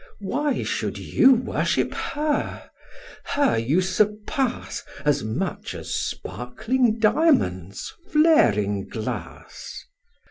[0.17, 2.71] Why should you worship her?
[3.23, 9.85] her you surpass As much as sparkling diamons flaring glass.